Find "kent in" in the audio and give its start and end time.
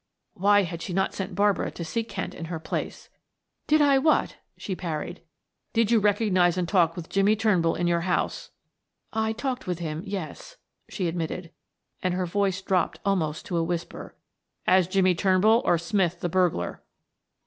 2.03-2.45